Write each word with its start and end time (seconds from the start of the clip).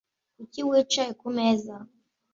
Kuki 0.37 0.59
wicaye 0.67 1.11
kumeza? 1.19 1.75